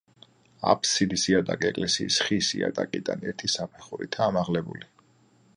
[0.71, 4.91] აფსიდის იატაკი ეკლესიის ხის იატაკიდან ერთი საფეხურითაა ამაღლებული.